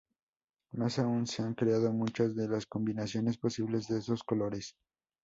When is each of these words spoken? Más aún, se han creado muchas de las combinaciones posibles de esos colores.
Más 0.71 0.97
aún, 0.97 1.27
se 1.27 1.43
han 1.43 1.53
creado 1.53 1.93
muchas 1.93 2.35
de 2.35 2.47
las 2.47 2.65
combinaciones 2.65 3.37
posibles 3.37 3.87
de 3.87 3.99
esos 3.99 4.23
colores. 4.23 4.75